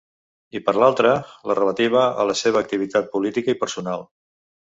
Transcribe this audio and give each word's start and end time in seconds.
I 0.59 0.61
per 0.69 0.73
l'altra 0.83 1.09
la 1.51 1.57
relativa 1.59 2.07
a 2.23 2.25
la 2.29 2.37
seva 2.41 2.63
activitat 2.65 3.13
política 3.17 3.55
i 3.57 3.61
personal. 3.67 4.09